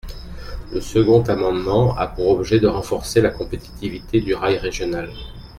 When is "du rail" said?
4.19-4.57